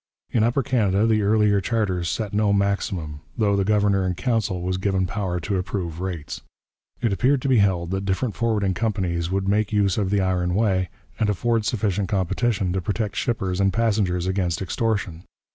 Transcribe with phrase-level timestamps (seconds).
[0.31, 4.79] In Upper Canada the earlier charters set no maximum, though the governor in council was
[4.79, 6.41] given power to approve rates.
[7.01, 10.55] It appeared to be held that different forwarding companies would make use of the iron
[10.55, 15.23] way, and afford sufficient competition to protect shippers and passengers against extortion.